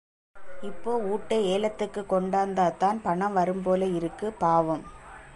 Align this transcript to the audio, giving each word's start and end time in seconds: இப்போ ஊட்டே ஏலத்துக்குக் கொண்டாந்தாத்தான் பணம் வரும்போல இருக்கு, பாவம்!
இப்போ 0.61 0.97
ஊட்டே 1.03 1.43
ஏலத்துக்குக் 1.47 2.13
கொண்டாந்தாத்தான் 2.13 3.01
பணம் 3.03 3.33
வரும்போல 3.33 3.85
இருக்கு, 3.91 4.33
பாவம்! 4.39 4.83